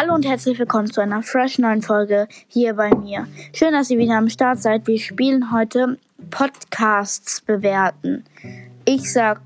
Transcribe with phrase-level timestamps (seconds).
[0.00, 3.26] Hallo und herzlich willkommen zu einer fresh neuen Folge hier bei mir.
[3.52, 4.86] Schön, dass ihr wieder am Start seid.
[4.86, 5.98] Wir spielen heute
[6.30, 8.22] Podcasts bewerten.
[8.84, 9.40] Ich sag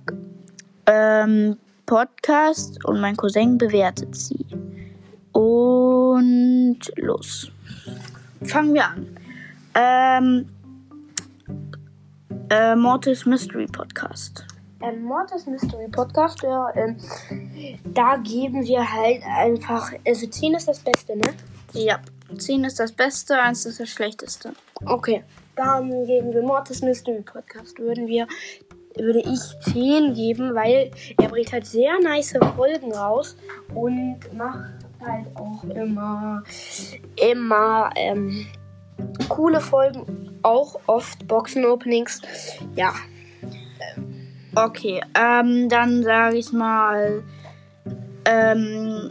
[0.85, 1.57] ähm,
[1.87, 4.45] Podcast und mein Cousin bewertet sie.
[5.33, 7.51] Und los.
[8.43, 9.07] Fangen wir an.
[9.75, 10.49] Ähm,
[12.51, 14.45] äh, Mortis Mystery Podcast.
[14.83, 16.97] Ähm, Mortis Mystery Podcast, ja, ähm,
[17.85, 21.35] da geben wir halt einfach, also 10 ist das Beste, ne?
[21.73, 22.01] Ja,
[22.37, 24.53] 10 ist das Beste, 1 ist das Schlechteste.
[24.85, 25.23] Okay.
[25.57, 28.27] Dann geben wir Mortis Mystery Podcast, würden wir,
[28.97, 33.37] würde ich 10 geben, weil er bringt halt sehr nice Folgen raus
[33.75, 34.73] und macht
[35.05, 36.43] halt auch immer,
[37.17, 38.47] immer, ähm,
[39.29, 42.21] coole Folgen, auch oft Boxen-Openings,
[42.77, 42.93] ja.
[44.55, 47.23] Okay, ähm, dann sage ich mal
[48.27, 49.11] ähm,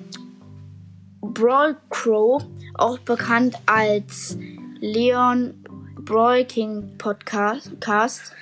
[1.22, 2.44] Brawl Crow,
[2.76, 4.38] auch bekannt als
[4.80, 5.54] Leon
[6.00, 7.72] Brawl King Podcast.
[7.80, 8.34] Cast.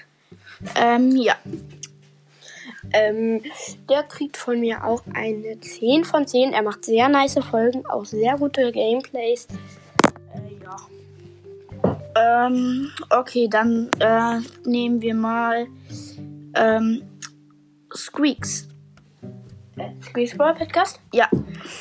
[0.76, 1.36] Ähm, ja,
[2.92, 3.42] Ähm,
[3.90, 6.54] der kriegt von mir auch eine 10 von 10.
[6.54, 9.48] Er macht sehr nice Folgen, auch sehr gute Gameplays.
[10.34, 12.48] Äh, ja.
[12.48, 15.68] ähm, okay, dann äh, nehmen wir mal
[16.56, 17.04] ähm,
[17.94, 18.68] Squeaks.
[19.78, 21.00] Äh, Squeeze Brawl Podcast.
[21.14, 21.30] Ja,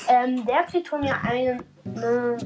[0.09, 1.63] Ähm, der kriegt von mir einen
[1.97, 2.37] äh,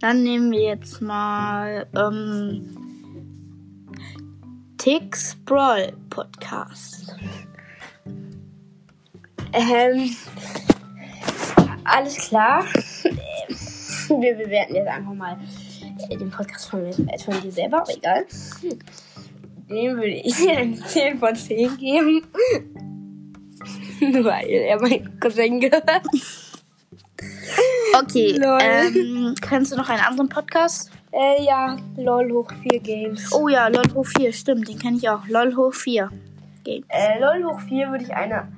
[0.00, 2.74] Dann nehmen wir jetzt mal ähm,
[4.78, 7.14] Tix Brawl Podcast.
[9.52, 10.16] Ähm,
[11.84, 12.64] alles klar.
[14.08, 15.38] Wir bewerten jetzt einfach mal
[16.08, 18.24] äh, den Podcast von, äh, von dir selber, aber egal.
[19.68, 22.22] Dem würde ich eine 10 von 10 geben.
[24.24, 26.02] Weil er mein Cousin gehört.
[27.96, 30.90] Okay, ähm, kennst du noch einen anderen Podcast?
[31.12, 33.32] Äh, ja, LOL hoch 4 Games.
[33.32, 35.26] Oh ja, LOL hoch 4, stimmt, den kenne ich auch.
[35.28, 36.10] LOL hoch 4.
[36.64, 36.84] Game.
[36.88, 38.48] Äh, LOL hoch 4 würde ich eine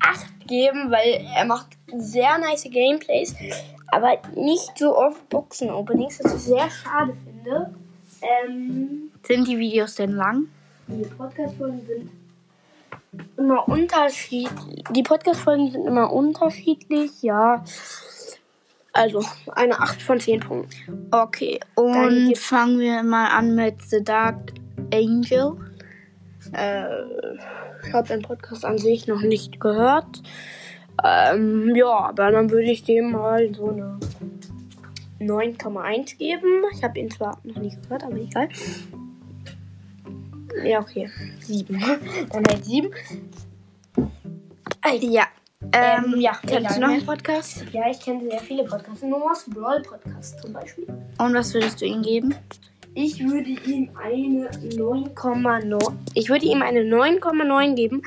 [0.00, 3.34] 8 geben, weil er macht sehr nice Gameplays,
[3.88, 7.74] aber nicht so oft Boxen-Openings, was ich sehr schade finde.
[8.22, 10.46] Ähm, Sind die Videos denn lang?
[10.88, 12.10] die Podcast-Folgen sind
[13.36, 14.84] immer unterschiedlich.
[14.90, 17.64] Die Podcast-Folgen sind immer unterschiedlich, ja.
[18.92, 19.22] Also,
[19.52, 21.08] eine 8 von 10 Punkten.
[21.10, 24.52] Okay, und fangen wir mal an mit The Dark
[24.92, 25.56] Angel.
[26.52, 26.86] Äh,
[27.86, 30.22] ich habe den Podcast an sich noch nicht gehört.
[31.04, 33.98] Ähm, ja, aber dann würde ich dem mal so eine
[35.20, 36.64] 9,1 geben.
[36.72, 38.48] Ich habe ihn zwar noch nicht gehört, aber egal.
[40.64, 41.10] Ja, okay.
[41.40, 41.78] 7.
[42.30, 42.90] Dann halt 7.
[45.00, 45.24] Ja.
[45.72, 46.94] Ähm, Ähm, ja, kennst du noch ne?
[46.94, 47.64] einen Podcast?
[47.72, 49.02] Ja, ich kenne sehr viele Podcasts.
[49.02, 50.86] Noahs Brawl Podcast zum Beispiel.
[51.18, 52.34] Und was würdest du ihm geben?
[52.94, 55.92] Ich würde ihm eine 9,9.
[56.14, 58.02] Ich würde ihm eine 9,9 geben,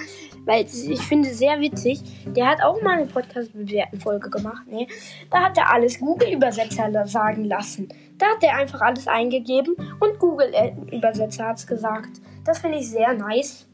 [0.45, 2.01] weil ich finde sehr witzig.
[2.25, 4.67] Der hat auch mal eine Podcast-Bewerten-Folge gemacht.
[4.67, 4.87] Ne?
[5.29, 7.89] Da hat er alles Google-Übersetzer sagen lassen.
[8.17, 12.19] Da hat er einfach alles eingegeben und Google-Übersetzer hat es gesagt.
[12.49, 13.67] Das finde ich sehr nice.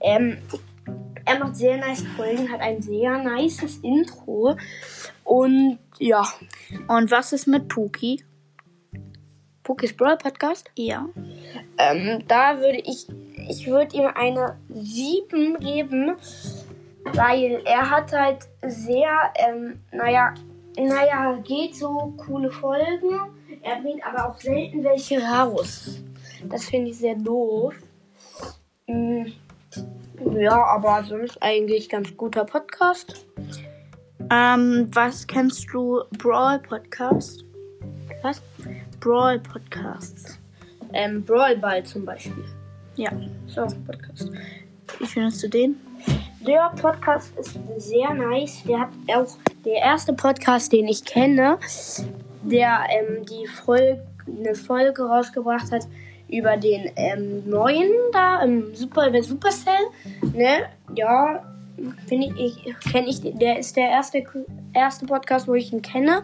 [0.00, 0.38] Ähm,
[1.26, 4.56] er macht sehr nice Folgen, hat ein sehr nices Intro.
[5.22, 6.26] Und ja,
[6.88, 8.24] Und was ist mit Puki?
[9.62, 10.70] Pokis Brawl Podcast.
[10.76, 11.10] Ja.
[11.76, 13.06] Ähm, da würde ich,
[13.50, 16.16] ich würde ihm eine 7 geben,
[17.12, 20.32] weil er hat halt sehr, ähm, naja,
[20.78, 23.10] naja, geht so coole Folgen.
[23.60, 26.02] Er bringt aber auch selten welche raus.
[26.48, 27.74] Das finde ich sehr doof.
[28.88, 29.26] Mm,
[30.38, 33.26] Ja, aber sonst eigentlich ganz guter Podcast.
[34.30, 37.44] Ähm, was kennst du Brawl Podcast?
[38.22, 38.42] Was?
[39.00, 40.38] Brawl Podcast.
[40.92, 42.44] Ähm, Brawl Ball zum Beispiel.
[42.96, 43.10] Ja.
[43.46, 44.30] Ist auch ein Podcast.
[44.98, 45.76] Wie findest du den?
[46.46, 48.62] Der Podcast ist sehr nice.
[48.64, 51.58] Der hat auch der erste Podcast, den ich kenne,
[52.42, 55.86] der ähm, die Folge, eine Folge rausgebracht hat
[56.32, 59.74] über den ähm, neuen da im Super bei Supercell.
[60.32, 60.66] Ne?
[60.96, 61.42] Ja,
[62.06, 64.24] finde ich, ich kenne ich, der ist der erste
[64.72, 66.22] erste Podcast, wo ich ihn kenne.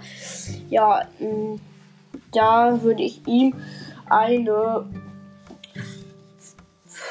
[0.70, 1.58] Ja, mh,
[2.32, 3.54] da würde ich ihm
[4.08, 4.86] eine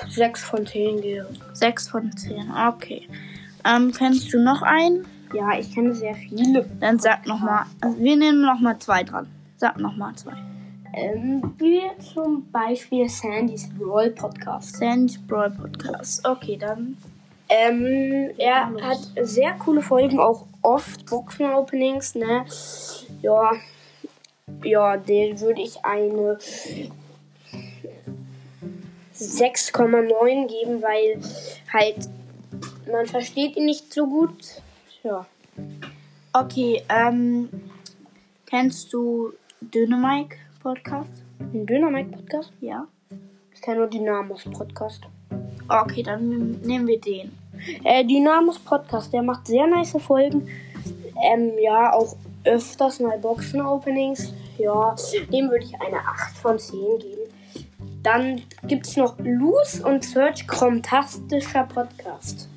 [0.10, 1.30] 6 von 10 gebe.
[1.54, 3.08] 6 von 10, okay.
[3.64, 5.06] Ähm, kennst du noch einen?
[5.34, 6.66] Ja, ich kenne sehr viele.
[6.80, 7.66] Dann sag nochmal.
[7.82, 9.28] Also wir nehmen nochmal zwei dran.
[9.58, 10.38] Sag nochmal zwei.
[11.00, 14.78] Ähm, wie zum Beispiel Sandys Brawl Podcast.
[14.78, 16.28] Sandy's Brawl Podcast.
[16.28, 16.98] Okay, dann.
[17.50, 22.46] Ähm, er hat sehr coole Folgen, auch oft Boxen-Openings, ne?
[23.22, 23.52] Ja,
[24.64, 26.40] ja, den würde ich eine
[29.14, 31.22] 6,9 geben, weil
[31.72, 32.10] halt
[32.92, 34.64] man versteht ihn nicht so gut.
[35.04, 35.28] Ja.
[36.34, 37.50] Okay, ähm.
[38.50, 41.24] Kennst du Dynamike Podcast?
[41.40, 42.52] Ein Dynamite-Podcast?
[42.60, 42.86] Ja.
[43.54, 45.02] Ich kenne nur Dynamos-Podcast.
[45.70, 47.32] Okay, dann nehmen wir den.
[47.86, 50.50] Äh, Dynamos-Podcast, der macht sehr nice Folgen.
[51.24, 54.34] Ähm, ja, auch öfters mal Boxen-Openings.
[54.58, 54.94] Ja,
[55.32, 57.66] dem würde ich eine 8 von 10 geben.
[58.04, 62.50] Dann gibt es noch Loose und Search Fantastischer Podcast.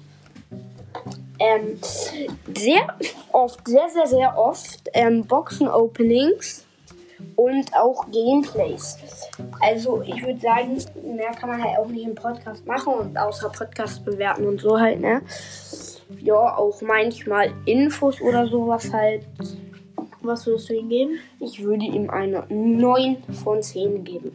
[1.39, 1.79] Ähm,
[2.59, 2.89] sehr
[3.31, 6.67] oft, sehr, sehr, sehr oft ähm, Boxen-Openings
[7.41, 8.99] und auch Gameplays.
[9.61, 10.77] Also ich würde sagen,
[11.17, 14.79] mehr kann man halt auch nicht im Podcast machen und außer Podcast bewerten und so
[14.79, 15.23] halt, ne?
[16.19, 19.25] Ja, auch manchmal Infos oder sowas halt.
[20.21, 21.19] Was würdest du ihm geben?
[21.39, 24.33] Ich würde ihm eine 9 von 10 geben.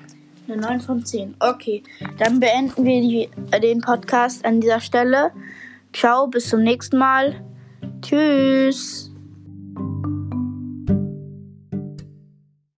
[0.47, 1.35] Eine 9 von 10.
[1.39, 1.83] Okay,
[2.17, 5.31] dann beenden wir die, äh, den Podcast an dieser Stelle.
[5.93, 7.35] Ciao, bis zum nächsten Mal.
[8.01, 9.14] Tschüss.